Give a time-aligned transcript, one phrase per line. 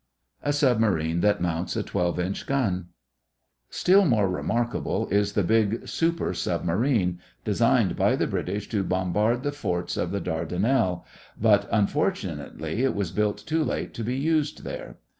[0.41, 2.87] A SUBMARINE THAT MOUNTS A TWELVE INCH GUN
[3.69, 9.51] Still more remarkable is the big "super submarine" designed by the British to bombard the
[9.51, 11.05] forts of the Dardanelles,
[11.39, 14.97] but unfortunately it was built too late to be used there.